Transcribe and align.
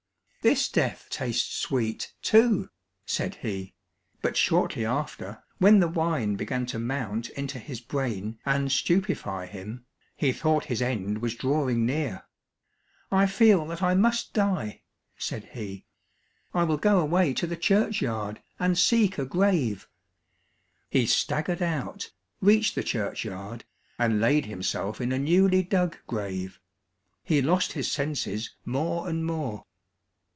"This 0.43 0.67
death 0.69 1.05
tastes 1.11 1.55
sweet 1.55 2.15
too," 2.23 2.71
said 3.05 3.35
he, 3.45 3.75
but 4.23 4.35
shortly 4.35 4.83
after 4.83 5.43
when 5.59 5.77
the 5.79 5.87
wine 5.87 6.33
began 6.35 6.65
to 6.65 6.79
mount 6.79 7.29
into 7.29 7.59
his 7.59 7.79
brain 7.79 8.39
and 8.43 8.71
stupefy 8.71 9.45
him, 9.45 9.85
he 10.15 10.31
thought 10.31 10.65
his 10.65 10.81
end 10.81 11.19
was 11.21 11.35
drawing 11.35 11.85
near. 11.85 12.23
"I 13.11 13.27
feel 13.27 13.67
that 13.67 13.83
I 13.83 13.93
must 13.93 14.33
die," 14.33 14.81
said 15.15 15.45
he, 15.53 15.85
"I 16.55 16.63
will 16.63 16.77
go 16.77 16.97
away 16.99 17.35
to 17.35 17.45
the 17.45 17.55
churchyard, 17.55 18.41
and 18.57 18.75
seek 18.79 19.19
a 19.19 19.25
grave." 19.27 19.87
He 20.89 21.05
staggered 21.05 21.61
out, 21.61 22.09
reached 22.41 22.73
the 22.73 22.81
churchyard, 22.83 23.63
and 23.99 24.19
laid 24.19 24.47
himself 24.47 24.99
in 24.99 25.11
a 25.11 25.19
newly 25.19 25.61
dug 25.61 25.99
grave. 26.07 26.59
He 27.23 27.43
lost 27.43 27.73
his 27.73 27.91
senses 27.91 28.55
more 28.65 29.07
and 29.07 29.23
more. 29.23 29.67